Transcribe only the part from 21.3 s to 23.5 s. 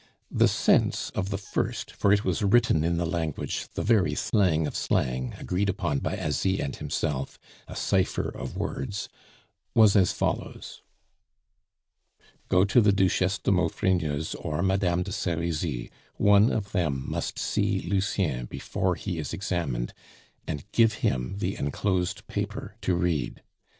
the enclosed paper to read.